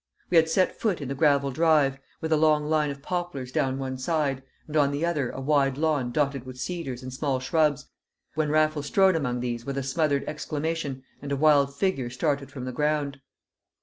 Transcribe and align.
We 0.31 0.37
had 0.37 0.49
set 0.49 0.79
foot 0.79 0.99
in 0.99 1.09
the 1.09 1.13
gravel 1.13 1.51
drive; 1.51 1.99
with 2.21 2.31
a 2.31 2.35
long 2.35 2.65
line 2.65 2.89
of 2.89 3.03
poplars 3.03 3.51
down 3.51 3.77
one 3.77 3.99
side, 3.99 4.41
and 4.65 4.75
on 4.75 4.89
the 4.91 5.05
other 5.05 5.29
a 5.29 5.39
wide 5.39 5.77
lawn 5.77 6.11
dotted 6.11 6.43
with 6.43 6.57
cedars 6.57 7.03
and 7.03 7.13
small 7.13 7.39
shrubs, 7.39 7.85
when 8.33 8.49
Raffles 8.49 8.87
strode 8.87 9.15
among 9.15 9.41
these 9.41 9.63
with 9.63 9.77
a 9.77 9.83
smothered 9.83 10.23
exclamation, 10.27 11.03
and 11.21 11.31
a 11.31 11.35
wild 11.37 11.75
figure 11.75 12.09
started 12.09 12.49
from 12.49 12.65
the 12.65 12.71
ground. 12.71 13.21